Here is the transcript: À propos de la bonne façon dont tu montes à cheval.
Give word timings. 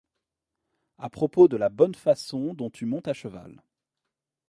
À 0.97 1.11
propos 1.11 1.47
de 1.47 1.57
la 1.57 1.69
bonne 1.69 1.93
façon 1.93 2.55
dont 2.55 2.71
tu 2.71 2.87
montes 2.87 3.07
à 3.07 3.13
cheval. 3.13 3.61